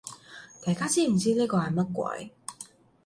[0.65, 2.31] 大家知唔知呢個係乜鬼